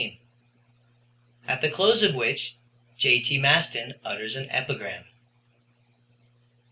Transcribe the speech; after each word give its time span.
AT 1.47 1.61
THE 1.61 1.69
CLOSE 1.69 2.01
OF 2.01 2.15
WHICH 2.15 2.55
J.T. 2.97 3.37
MASTON 3.37 3.93
UTTERS 4.03 4.35
AN 4.35 4.49
EPIGRAM. 4.49 5.05